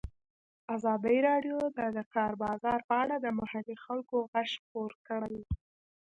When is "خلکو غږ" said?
3.85-4.49